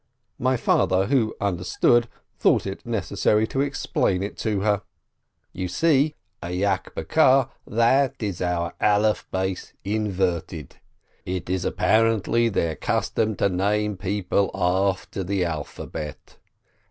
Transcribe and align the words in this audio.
My 0.39 0.57
father, 0.57 1.05
who 1.05 1.35
understood, 1.39 2.07
thought 2.39 2.65
it 2.65 2.87
necessary 2.87 3.45
to 3.45 3.61
explain 3.61 4.23
it 4.23 4.35
to 4.39 4.61
her. 4.61 4.81
"You 5.53 5.67
see, 5.67 6.15
Ayak 6.41 6.95
Bakar, 6.95 7.51
that 7.67 8.15
is 8.17 8.41
our 8.41 8.73
Alef 8.81 9.27
Bes 9.29 9.73
inverted. 9.83 10.77
It 11.23 11.51
is 11.51 11.65
apparently 11.65 12.49
their 12.49 12.75
custom 12.75 13.35
to 13.35 13.47
name 13.47 13.95
people 13.95 14.49
after 14.55 15.23
the 15.23 15.45
alphabet." 15.45 16.37